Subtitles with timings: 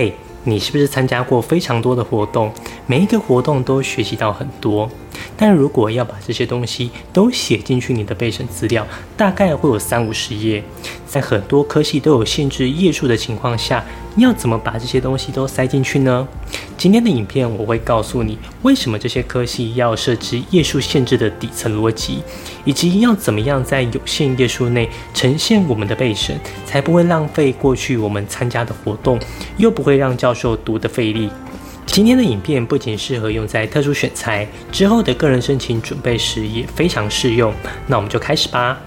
[0.00, 0.14] 嘿，
[0.44, 2.50] 你是不是参加过非常多的活动？
[2.86, 4.88] 每一个活动都学习到很多。
[5.36, 8.86] 但如果要把这些东西都写进去你的备审资料，
[9.16, 10.62] 大概会有三五十页。
[11.06, 13.84] 在很多科系都有限制页数的情况下，
[14.16, 16.26] 要怎么把这些东西都塞进去呢？
[16.76, 22.22] 今天的影片我会告诉你，为什么这些科系要设置页数限制的底层逻辑，
[22.64, 29.18] 以及要怎么样在有限页数内呈现我们的备审，才不会浪费过去我们参加的活动，
[29.56, 31.28] 又不会让教授读得费力。
[31.92, 37.52] 今天的影片不仅适合用在特殊选材之后的个人申请准备时，也非常适用。
[37.88, 38.78] 那我们就开始吧。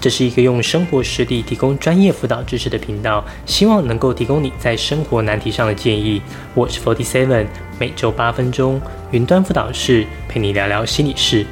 [0.00, 6.20] 这是一个用生活实例提供专业辅导知识的频道，希望能够提供你在生活难题上的建议。
[6.52, 7.46] 我是 Forty Seven，
[7.78, 8.80] 每周八分钟
[9.12, 11.46] 云端辅导室，陪你聊聊心理事。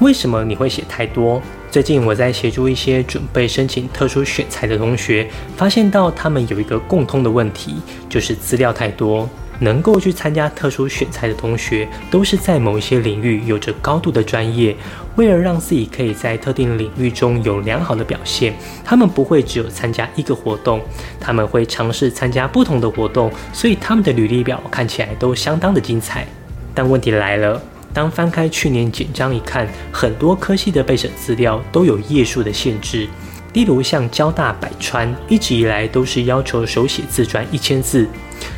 [0.00, 1.42] 为什么你会写太多？
[1.70, 7.74] 最近我在协助一些准备申请特殊选材的同学，发现到他们有一个共通的问题，
[8.08, 9.28] 就是资料太多。
[9.60, 14.74] 能够去参加特殊选材的同学，都是在某一些领域有着高度的专业。
[15.16, 20.80] 为了让自己可以在特定领域中有良好的表现，他们不会只有参加一个活动，
[21.18, 26.24] 他们会尝试参加不同的活动，所以他们的履历表看起来都相当的精彩。
[26.72, 27.60] 但问题来了。
[27.92, 33.08] 当翻开去年简章一看，很多科系的备审资料都有页数的限制。
[33.54, 38.06] 例如像交大、百川，一直以来都是要求手写自传一千字。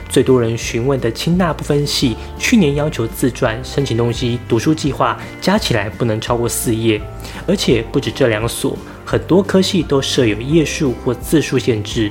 [0.08, 7.00] 最多人询问的清大不分系，去年要求自传、申请东西、读书计划加起来不能超过四页。
[7.46, 12.10] 而且不止这两所，很多科系都设有页数或字数限制。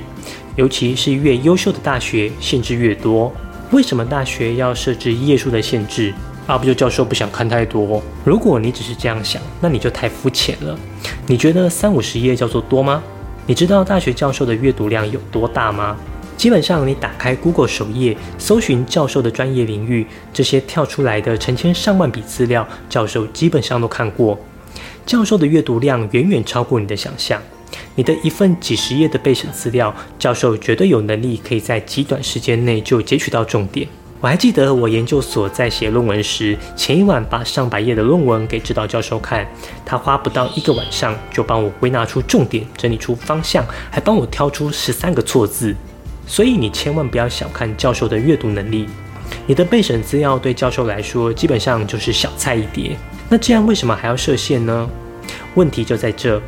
[0.56, 3.30] 尤其是越优秀的大学，限制越多。
[3.70, 6.12] 为什么大学要设置页数的限制？
[6.50, 8.02] 阿，不就教授不想看太多？
[8.24, 10.76] 如果你只是这样想，那你就太肤浅了。
[11.28, 13.00] 你觉得三五十页叫做多吗？
[13.46, 15.96] 你知道大学教授的阅读量有多大吗？
[16.36, 24.36] 基本上，你打开 Google 首页，搜寻教授的专业领域，这些跳出来的成千上万笔资料，教授基本上都看过。
[25.06, 27.40] 教授的阅读量远远超过你的想象。
[27.94, 33.86] 你的一份几十页的备审资料，教授绝对有能力可以在极短时间内就截取到重点。
[34.22, 39.48] 我还记得我研究所在写论文时，前一晚把上百页的论文给指导教授看，
[39.82, 45.74] 他花不到一个晚上就帮我归纳出重点，整理出方向，还帮我挑出十三个错字。
[46.26, 48.86] 所以你千万不要小看教授的阅读能力，
[49.46, 52.94] 你的备审资料对教授来说基本上就是小菜一碟。
[53.30, 54.86] 那这样为什么还要设限呢？
[55.54, 56.38] 问题就在这，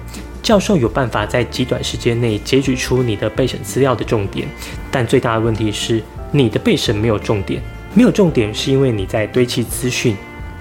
[0.43, 4.47] 教授有办法在极短时间内截取出你的备审资料的重点，
[4.91, 6.03] 但最大的问题是。
[6.35, 7.63] 你的备审没有重点，
[7.93, 10.17] 没有重点是因为你在堆砌资讯。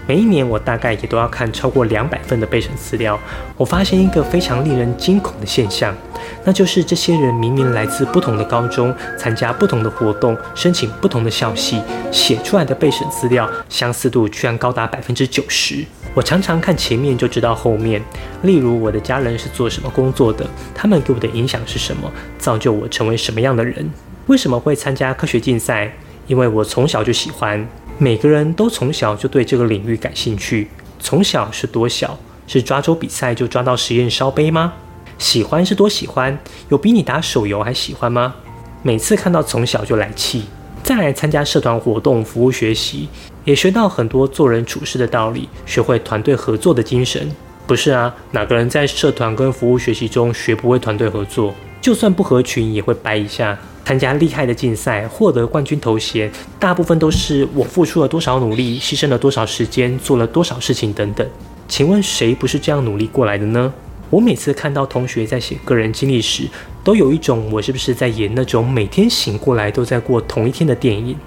[0.05, 3.17] 每一年我大概也都要看超过两百份的备审资料。
[3.55, 5.95] 我发现一个非常令人惊恐的现象，
[6.43, 11.81] 那就是这些人明明来自不同的高中，参加不同的活动，申请不同的校系，
[12.11, 15.85] 写出来的备审资料相似度居然高达百分之九十。
[16.13, 18.03] 我常常看前面就知道后面，
[18.41, 20.45] 例如我的家人是做什么工作的，
[20.75, 23.89] 他们给我的影响是什么，造就我成为什么样的人。
[24.31, 25.91] 为什么会参加科学竞赛？
[26.25, 27.67] 因为我从小就喜欢。
[27.97, 30.69] 每个人都从小就对这个领域感兴趣。
[31.01, 32.17] 从小是多小？
[32.47, 34.71] 是抓周比赛就抓到实验烧杯吗？
[35.17, 36.39] 喜欢是多喜欢？
[36.69, 38.33] 有比你打手游还喜欢吗？
[38.81, 40.45] 每次看到从小就来气。
[40.81, 43.09] 再来参加社团活动，服务学习，
[43.43, 47.29] 也学到很多做人处事的道理，学会团队合作的精神。
[47.67, 51.53] 不是啊，哪个人在社团跟服务学习中学不会团队合作？
[51.81, 53.57] 就算不合群也会掰一下。
[53.83, 61.27] 参加厉害的竞赛，获得冠军头衔，大部分都是我付出了多少努力，牺牲了多少时间，做了多少事情等等。
[61.67, 63.73] 请问谁不是这样努力过来的呢？
[64.09, 66.47] 我每次看到同学在写个人经历时，
[66.85, 71.17] 都有一种我是不是在演那种每天醒过来都在过同一天的电影？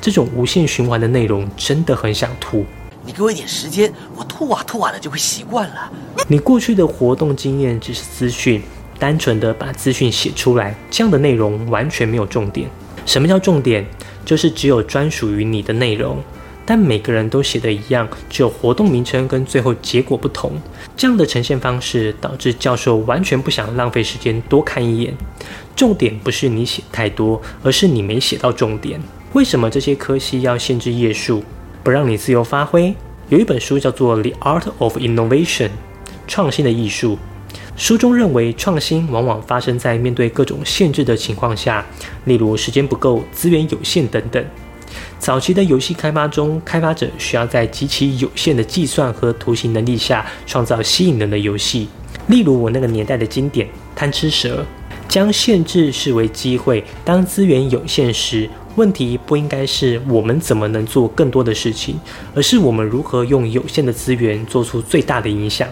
[0.00, 2.64] 这种无限循环的内容真的很想吐。
[3.04, 5.92] 你给我一点时间，我吐啊吐啊的就会习惯了。
[6.26, 8.62] 你过去的活动经验只是资讯。
[9.02, 12.70] 单纯的把资讯写出来，这样的内容完全没有重点。
[13.04, 13.84] 什么叫重点？
[14.24, 16.22] 就是只有专属于你的内容，
[16.64, 20.52] 但每个人都写的一样，只有活动名称跟最后结果不同。
[20.96, 25.12] 这样的呈现方式导致教授完全不想浪费时间多看一眼。
[25.74, 29.00] 重点不是你写太多，而是你没写到重点。
[29.32, 31.42] 为什么这些科系要限制页数，
[31.82, 32.94] 不让你自由发挥？
[33.30, 35.66] 有一本书叫做《The Art of Innovation》，
[36.28, 37.18] 创新的艺术。
[37.74, 41.84] 书中认为，创新往往发生在面对各种限制的情况下，
[42.26, 44.44] 例如时间不够、资源有限等等。
[45.18, 51.88] 早期的游戏开发中，开发者需要在极其有限的计算和图形能力下创造吸引人的游戏。
[52.28, 53.66] 例如我那个年代的经典
[53.96, 54.60] 《贪吃蛇》，
[55.08, 56.84] 将限制视为机会。
[57.04, 61.98] 当资源有限时，问题不应该是我们怎么能做更多的事情，
[62.34, 65.66] 而是我们如何用有限的资源做出最大的影响。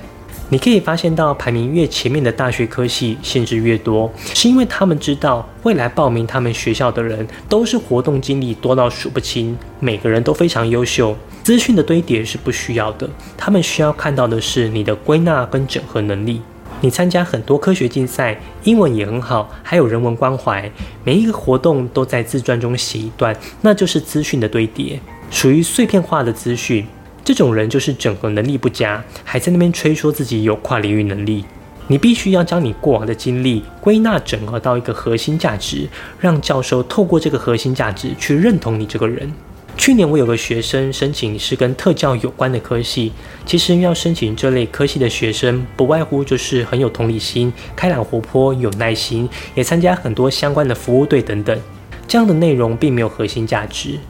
[0.53, 11.17] 你可以发现到排名越前面的大学科系限制越多，是因为他们知道未来报名他们学校的人都是活动经历多到数不清，每个人都非常优秀。
[11.45, 16.43] 资讯的堆叠是不需要的，他们需要看到的是你的归纳跟整合能力。
[16.81, 20.69] 你参加很多科学竞赛，英文也很好，还有人文关怀，
[21.05, 24.99] 每一个活动都在自传中写一段，那就是资讯的堆叠，
[25.31, 26.85] 属于碎片化的资讯。
[27.31, 31.45] 这种人就是整合能力不佳，还在那边吹说自己有跨领域能力。
[31.87, 35.89] 你必须要将你过往的经历归纳整合到一个核心价值，
[36.19, 39.33] 让教授透过这个核心价值去认同你这个人。
[39.77, 43.13] 去年我有个学生申请是跟特教有关的科系，
[43.47, 51.57] 其实要申请这类科系的学生，不外乎就是很有同理心、开朗活泼、有耐心，也参加很多相关的服务队等等。
[52.09, 54.01] 这样的内容并没有核心价值。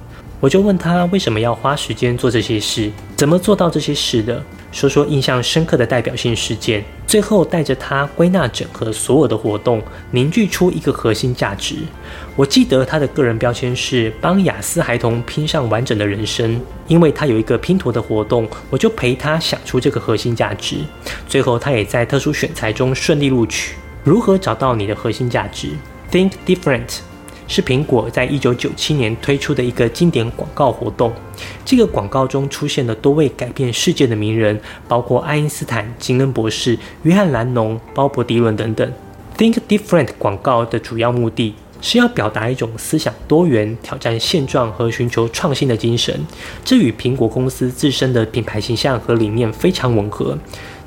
[0.40, 4.42] 我就问他为什么要花时间做这些事，怎么做到这些事的？
[4.72, 9.82] 说说印象深刻的代表性事件，最后带着他归纳整合所有的活动，
[10.12, 11.74] 凝聚出一个核心价值。
[12.36, 20.76] 我记得他的个人标签是帮雅思孩童拼上完整的人生，因为他有一个拼图的活动，我就陪他想出这个核心价值。
[21.28, 23.74] 最后他也在特殊选材中顺利录取。
[24.04, 25.70] 如何找到你的核心价值
[26.10, 27.00] ？Think different。
[27.50, 31.12] 是苹果在一九九七年推出的一个经典广告活动。
[31.64, 38.88] 这个广告中出现了多位改变世界的名人，包括爱因斯坦、金恩博士、约翰·兰农、鲍勃·迪伦等等。
[39.36, 46.24] Think Different 广告的主要目的是要表达一种思想多元、挑战现状和寻求创新的精神。
[46.64, 50.38] 这与苹果公司自身的品牌形象和理念非常吻合。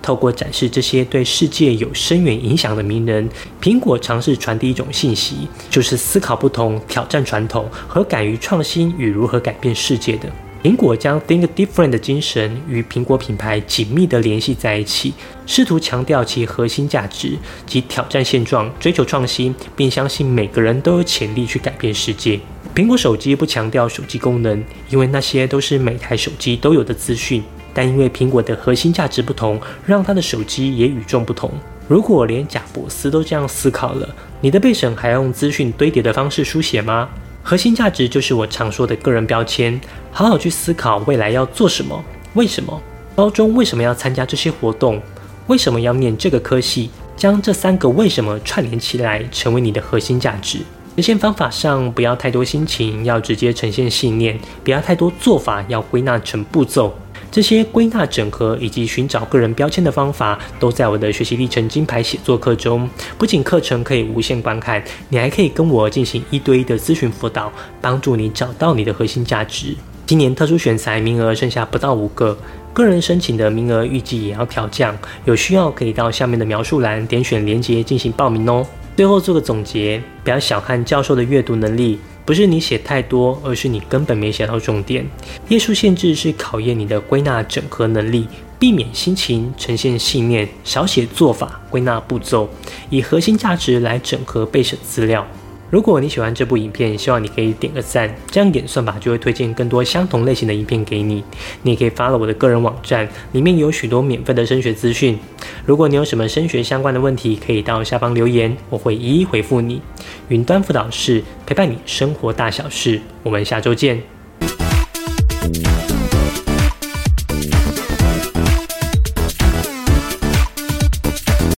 [0.03, 3.27] 透过展示这些对世界有深远影响的名人，
[3.61, 10.29] 苹果尝试传递一种信息，就是思考不同、挑战传统和敢于创新与如何改变世界的。
[10.61, 15.13] 苹果将 Think Different 的精神与苹果品牌紧密地联系在一起，
[15.45, 22.39] 试图强调其核心价值及挑战现状、追求创新，并相信每个人都有潜力去改变世界。
[22.73, 27.43] 苹果手机不强调手机功能，因为那些都是每台手机都有的资讯。
[27.73, 31.51] 但因为苹果的核心价值不同，让它的手机也与众不同。
[31.87, 34.07] 如果连贾伯斯都这样思考了，
[34.39, 37.09] 你的备审还要用资讯堆叠的方式书写吗？
[37.41, 39.79] 核心价值就是我常说的个人标签。
[40.11, 42.01] 好好去思考未来要做什么，
[42.35, 42.81] 为什么？
[43.15, 45.01] 高中为什么要参加这些活动？
[45.47, 46.89] 为什么要念这个科系？
[47.17, 50.59] 将这三个为什么串联起来，成为你的核心价值。
[50.95, 56.95] 实现方法上不要太多心情，要直接呈现信念；不要太多做法，要归纳成步骤。
[57.33, 62.87] 这些归纳整合以及寻找个人标签的方法，都在我的学习历程金牌写作课中。
[63.17, 67.51] 不仅课程可以无限观看，你还可以跟我进行一对一的咨询辅导，
[67.81, 69.75] 帮助你找到你的核心价值。
[70.05, 72.37] 今年特殊选材名额剩下不到五个，
[72.71, 74.95] 个人申请的名额预计也要调降，
[75.25, 78.63] 有需要可以到下面的描述栏点选连接进行报名哦。
[78.95, 81.97] 最后做个总结，不要小看教授的阅读能力。
[82.25, 85.05] 不是你写太多，而是你根本没写到重点。
[85.49, 88.27] 页数限制是考验你的归纳整合能力，
[88.57, 92.47] 避免心情呈现信念，少写做法，归纳步骤，
[92.89, 95.27] 以核心价值来整合备审资料。
[95.69, 101.23] 如果你喜欢这部影片，希望你可以点个赞，这样点算法就会推荐更多相同类型的影片给你。
[101.63, 105.17] 你也可以发了我的个人网站，里面有许多免费的升学资讯。
[105.65, 109.81] 如果你有什么升学相关的问题，可以到下方留言，我会一一回复你。
[110.27, 114.12] 云端辅导室陪伴你生活大小事，我们下周见。